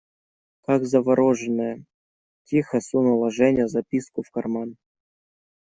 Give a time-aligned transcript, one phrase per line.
[0.63, 1.83] Как завороженная,
[2.45, 4.75] тихо сунула Женя записку в карман.